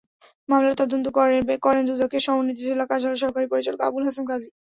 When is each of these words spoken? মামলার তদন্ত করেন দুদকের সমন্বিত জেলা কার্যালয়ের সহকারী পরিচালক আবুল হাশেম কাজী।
মামলার 0.49 0.79
তদন্ত 0.81 1.05
করেন 1.65 1.81
দুদকের 1.89 2.21
সমন্বিত 2.25 2.57
জেলা 2.61 2.85
কার্যালয়ের 2.89 3.21
সহকারী 3.23 3.47
পরিচালক 3.51 3.79
আবুল 3.81 4.03
হাশেম 4.07 4.25
কাজী। 4.27 4.49